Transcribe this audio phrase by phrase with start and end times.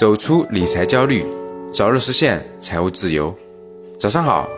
[0.00, 1.22] 走出理财焦虑，
[1.74, 3.36] 早日实现财务自由。
[3.98, 4.48] 早上好，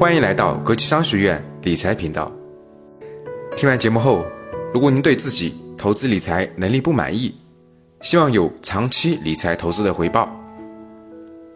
[0.00, 2.28] 欢迎来到国际商学院理财频道。
[3.56, 4.26] 听完节目后，
[4.74, 7.32] 如果您对自己投资理财能力不满意，
[8.00, 10.28] 希望有长期理财投资的回报，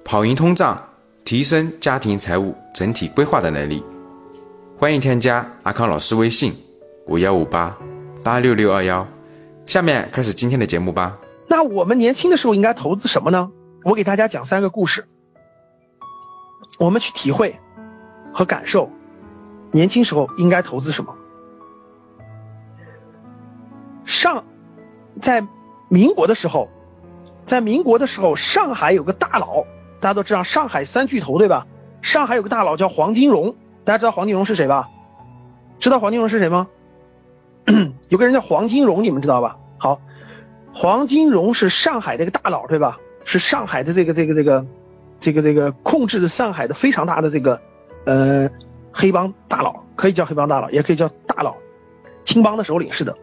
[0.05, 0.81] 跑赢通胀，
[1.25, 3.83] 提升家庭财务整体规划的能力，
[4.79, 6.55] 欢迎添加阿康老师微信：
[7.09, 7.77] 五幺五八
[8.23, 9.05] 八六六二幺。
[9.67, 11.19] 下面开始今天的节目吧。
[11.49, 13.51] 那我们年轻的时候应该投资什么呢？
[13.85, 15.07] 我给大家讲三个故事，
[16.79, 17.61] 我们去体会
[18.33, 18.91] 和感受
[19.71, 21.15] 年轻时候应该投资什么。
[24.05, 24.45] 上
[25.21, 25.47] 在
[25.89, 26.69] 民国的时候，
[27.47, 29.65] 在民国的时候，上海有个大佬，
[30.01, 31.67] 大家都知道上海三巨头对吧？
[32.03, 34.89] 上海有个大佬叫黄金荣，大家知道黄金荣是谁吧？
[35.79, 36.67] 知道黄金荣是谁吗？
[38.09, 39.59] 有个人叫黄金荣，你们知道吧？
[39.79, 40.01] 好。
[40.79, 42.99] 黄金荣是上海的一个大佬，对吧？
[43.25, 44.67] 是上海的这个这个这个
[45.19, 47.63] 这个这个控制着上海的非常大的这个
[48.05, 48.51] 呃
[48.93, 51.57] 黑帮大佬，可以叫黑帮大佬，也可以叫大佬，
[52.25, 53.17] 青帮的首领是的。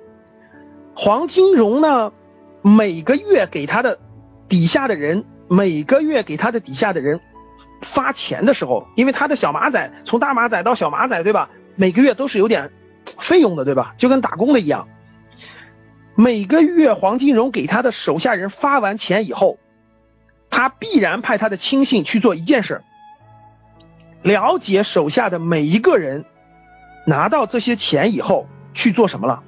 [0.96, 2.12] 黄金荣呢，
[2.64, 4.00] 每个月给他的
[4.48, 7.22] 底下的人，每个月给他的底下的人
[7.84, 11.52] 发钱的时候，因为他的小马仔从大马仔到小马仔，对吧？
[11.76, 12.72] 每个月都是有点
[13.20, 13.94] 费用的，对吧？
[14.00, 14.88] 就跟打工的一样。
[16.16, 19.58] 每个月黄金荣给他的手下人发完钱以后，
[20.50, 22.83] 他必然派他的亲信去做一件事，
[24.22, 26.25] 了解手下的每一个人
[27.06, 29.44] 拿到这些钱以后去做什么了，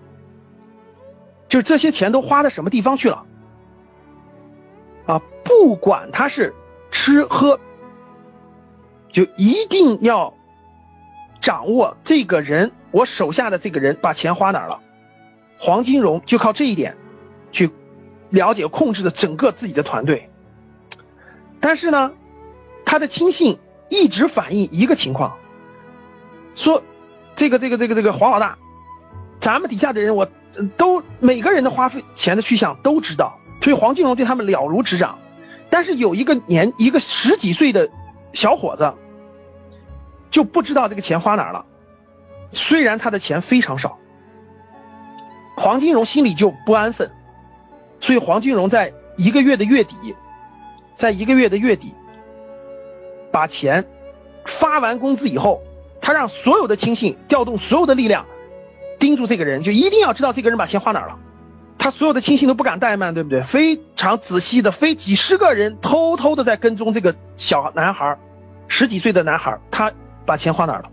[1.47, 3.25] 就这些钱都花到什么地方去了，
[5.05, 6.55] 啊，不管他是
[6.89, 7.59] 吃喝，
[9.11, 10.33] 就一定要
[11.39, 14.81] 掌握这个人，我手下的这个人把钱花哪了。
[15.57, 16.97] 黄金荣就靠这一点，
[17.51, 17.71] 去
[18.29, 20.29] 了解控制的整个自己的团队。
[21.59, 22.11] 但是呢，
[22.85, 23.57] 他的亲信
[23.89, 25.37] 一直反映一个情况，
[26.55, 26.83] 说
[27.35, 28.57] 这个这个这个这个黄老大，
[29.39, 30.29] 咱们底下的人我
[30.77, 35.17] 都每个人的花费钱的去向都知道，所以黄金荣对他们了如指掌。
[35.69, 37.89] 但是有一个年一个十几岁的
[38.33, 38.93] 小伙子
[40.29, 41.65] 就不知道这个钱花哪了，
[42.51, 43.97] 虽然他的钱非常少。
[45.65, 47.09] 黄金荣心里就不安分，
[47.99, 50.15] 所以黄金荣在一个月的月底，
[50.95, 51.95] 在一个月的月底，
[53.31, 53.83] 把钱
[54.45, 55.63] 发完工资以后，
[56.01, 58.27] 他让所有的亲信调动所有的力量，
[58.99, 61.17] 盯住这个人，就一定要知道这个人把钱花哪了。
[61.79, 63.41] 他所有的亲信都不敢怠慢，对不对？
[63.41, 68.19] 非常仔细的，非几十个人偷偷的在跟踪这个小男孩，
[68.67, 69.91] 十几岁的男孩，他
[70.27, 70.91] 把钱花哪了？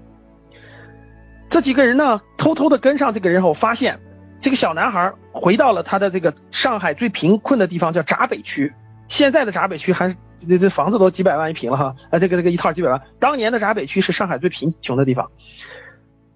[1.50, 4.00] 这几个人呢，偷偷的跟上这个人后，发现。
[4.42, 8.74] 这个小男孩回到了他的这个上海最贫困的地方，叫闸北区。
[9.08, 13.02] 现在的闸北区还是这这房子都几百万一平了哈，啊，这个这个一套几百万。
[13.20, 15.30] 当年的闸北区是上海最贫穷的地方。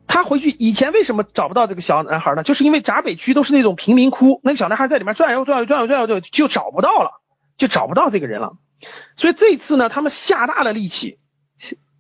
[0.06, 2.44] 他回去以前为什么找不到这个小男孩呢？
[2.44, 7.20] 就是因为闸北区都是那种贫民窟，那个小男孩在里面转悠转悠转悠转悠就就找不到了，
[7.58, 8.52] 就找不到这个人了。
[9.16, 11.18] 所以这次呢，他们下大了力气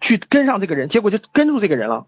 [0.00, 2.06] 去跟上这个人，结果就跟住这个人了。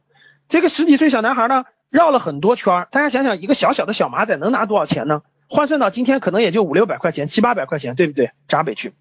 [0.49, 1.65] 这个十几岁小男孩呢？
[1.91, 5.23] 绕了很多圈大家想想，一个小小的小马仔能拿多少钱呢？
[5.49, 8.33] 换算到今天，可能也就五六百块钱、七八百块钱，对不对？
[8.47, 8.93] 闸北区，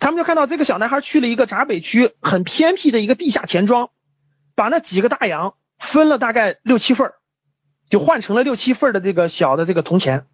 [0.00, 3.90] 他们就看到这个小男孩去了一个闸北区很偏僻的一个地下钱庄，
[4.56, 7.12] 把那几个大洋分了大概六七份
[7.88, 10.26] 就换成了六七份的这个小的这个铜钱，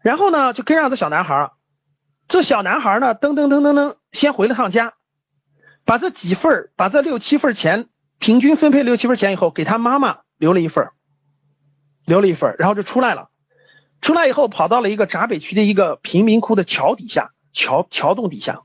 [0.00, 1.50] 然后呢，就跟上这小男孩
[2.28, 4.94] 这小男孩呢，噔噔噔噔噔，先回了趟家，
[5.84, 7.88] 把这几份把这六七份钱。
[8.18, 10.90] 平均分配六七份钱以后，给他妈妈留了一份
[12.04, 13.30] 留了一份然后就出来了。
[14.00, 18.62] 出来以后，跑到了一个闸北区的一个贫民窟的桥底下，桥桥洞底下，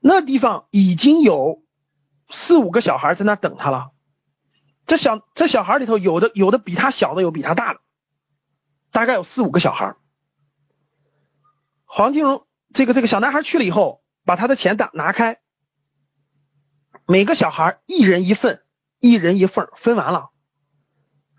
[0.00, 1.62] 那地方已经有
[2.28, 3.90] 四五个小孩在那等他了。
[4.86, 7.80] 这小这小孩里头，有的有的比他小的，有比他大的，
[8.92, 9.96] 大概有四五个小孩。
[11.86, 15.40] 黄金荣这个这个小男孩去了以后，把他的钱打拿开。
[17.06, 18.62] 每个小孩一人一份，
[18.98, 20.30] 一人一份分完了，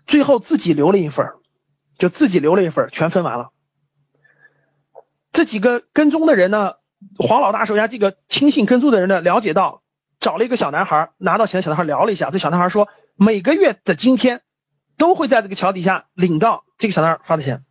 [0.06, 1.32] 最后自己留了一份，
[1.98, 3.50] 就自己留了一份，全分完了。
[5.32, 6.74] 这几个跟踪的人呢，
[7.18, 9.82] 黄老大手下这个亲信跟踪的人呢，了解到
[10.20, 14.42] 找了一个小男孩，拿到钱，小男孩聊了一下，这小男孩说每个月的今天
[14.96, 17.64] 都会在这个桥底下领到这个小男孩发的钱。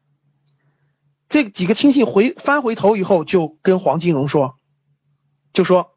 [1.29, 4.57] 这几个亲信回翻回头以后，就跟黄金荣说，
[5.53, 5.94] 就说。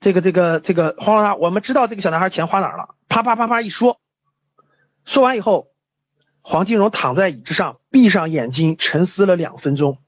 [0.00, 2.96] 这个这个这个黄老大，我们知道这个小男孩钱花哪儿了。
[3.08, 4.00] 啪啪啪啪一说，
[5.04, 5.70] 说完以后，
[6.40, 9.98] 黄金荣躺在椅子上，闭上眼睛沉思了两分钟，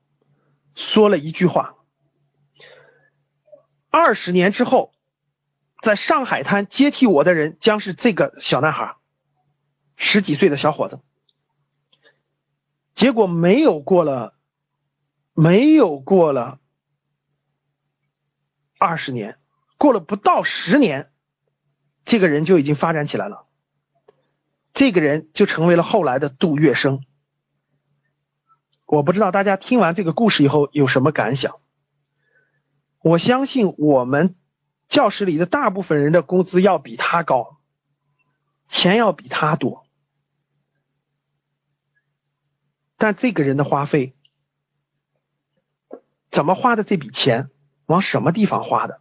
[0.74, 1.76] 说了一句话：
[3.90, 4.92] 二十年之后，
[5.82, 8.96] 在上海滩接替我的人将是这个小男孩，
[9.96, 11.00] 十几岁的小伙子。
[12.94, 14.34] 结果没有过了，
[15.34, 16.60] 没有过了
[18.78, 19.38] 二十年，
[19.82, 21.10] 过了不到十年，
[22.04, 23.48] 这个人就已经发展起来了。
[24.72, 27.00] 这个人就成为了后来的杜月笙。
[28.86, 31.56] 我不知道大家听完这个故事以后有什么感想。
[33.00, 34.36] 我相信我们
[34.86, 37.58] 教室里的大部分人的工资要比他高，
[38.68, 39.84] 钱要比他多，
[42.96, 44.14] 但这个人的花费
[46.30, 47.50] 怎么花的这笔钱，
[47.86, 49.00] 往什么地方花的？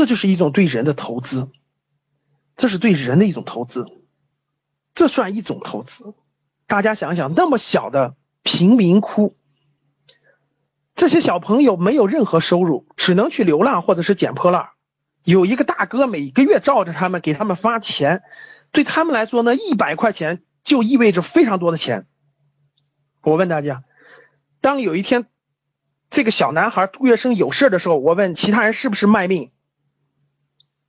[0.00, 1.50] 这就是一种对人的投资。
[2.56, 3.84] 这是对人的一种投资，
[4.94, 6.14] 这算一种投资。
[6.66, 9.36] 大家想想，那么小的贫民窟，
[10.94, 14.70] 这些小朋友没有任何收入，只能去流浪或者是捡破烂。
[15.22, 18.22] 有一个大哥每个月照着他们，给他们发钱，
[18.72, 22.06] 对他们来说呢，一百块钱就意味着非常多的钱。
[23.20, 23.84] 我问大家，
[24.62, 25.26] 当有一天
[26.08, 29.50] 这个小男孩杜月笙有事的时候，我问其他人是不是卖命？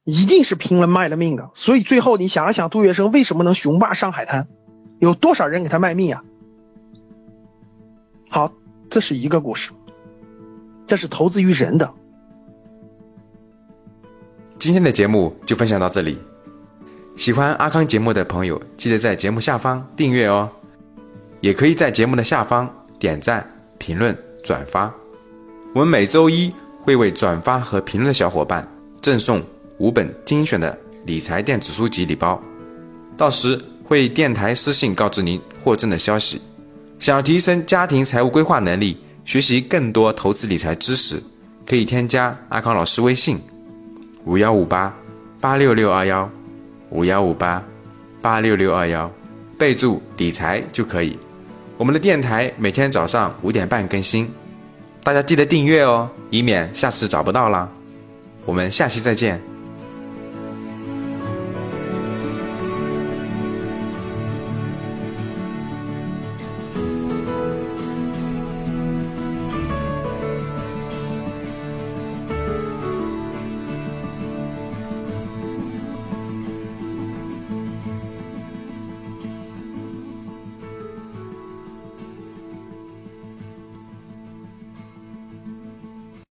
[0.03, 4.47] 一定是拼了卖了命的，所以最后你想一想，杜月笙为什么能雄霸上海滩？
[4.99, 6.23] 有多少人给他卖命啊？
[8.29, 8.51] 好，
[8.89, 9.71] 这是一个故事，
[10.87, 11.93] 这是投资于人的。
[14.57, 16.17] 今天的节目就分享到这里，
[17.15, 20.49] 喜欢阿康节目的朋友，记得在节目下方订阅哦，
[21.41, 22.67] 也可以在节目的下方
[22.97, 24.91] 点赞、评论、转发。
[25.73, 26.51] 我们每周一
[26.81, 28.67] 会为转发和评论的小伙伴
[28.99, 29.43] 赠送。
[29.81, 32.39] 五本精选的理财电子书籍礼包，
[33.17, 36.39] 到时会电台私信告知您获赠的消息。
[36.99, 41.19] 想要提升家庭财务规划能力，学习更多投资理财知识，
[41.65, 43.39] 可以添加阿康老师微信：
[44.23, 44.95] 五幺五八
[45.39, 46.29] 八六六二幺
[46.91, 47.63] 五幺五八
[48.21, 49.11] 八六六二幺，
[49.57, 51.17] 备注理财就可以。
[51.79, 54.29] 我们的电台每天早上五点半更新，
[55.03, 57.67] 大家记得订阅哦，以免下次找不到啦。
[58.45, 59.50] 我们下期再见。